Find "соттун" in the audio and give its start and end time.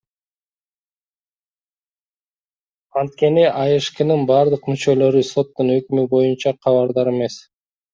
5.33-5.75